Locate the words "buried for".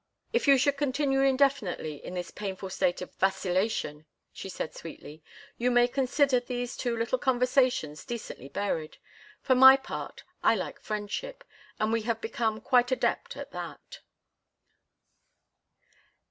8.49-9.53